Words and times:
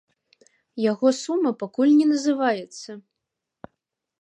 Яго 0.91 1.11
сума 1.17 1.51
пакуль 1.61 1.93
не 1.99 2.07
называецца. 2.13 2.89